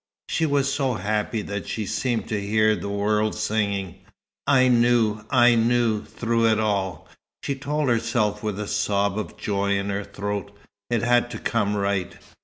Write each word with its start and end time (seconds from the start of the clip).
She 0.29 0.47
was 0.47 0.73
so 0.73 0.95
happy 0.95 1.43
that 1.43 1.67
she 1.67 1.85
seemed 1.85 2.27
to 2.29 2.41
hear 2.41 2.75
the 2.75 2.89
world 2.89 3.35
singing. 3.35 3.99
"I 4.47 4.67
knew 4.67 5.23
I 5.29 5.53
knew, 5.53 6.03
through 6.03 6.47
it 6.47 6.59
all!" 6.59 7.07
she 7.43 7.53
told 7.53 7.87
herself, 7.87 8.41
with 8.41 8.59
a 8.59 8.67
sob 8.67 9.19
of 9.19 9.37
joy 9.37 9.77
in 9.77 9.89
her 9.91 10.03
throat. 10.03 10.57
"It 10.89 11.03
had 11.03 11.29
to 11.29 11.37
come 11.37 11.75
right." 11.77 12.17